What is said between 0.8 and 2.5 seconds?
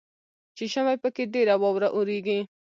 پکښې ډیره واوره اوریږي.